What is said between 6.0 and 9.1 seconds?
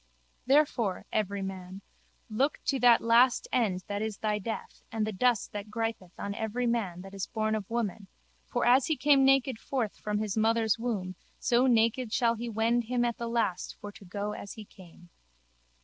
on every man that is born of woman for as he